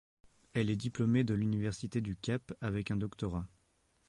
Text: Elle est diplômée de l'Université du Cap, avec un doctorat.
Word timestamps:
Elle 0.53 0.71
est 0.71 0.75
diplômée 0.75 1.23
de 1.23 1.35
l'Université 1.35 2.01
du 2.01 2.15
Cap, 2.15 2.53
avec 2.59 2.89
un 2.89 2.95
doctorat. 2.97 3.45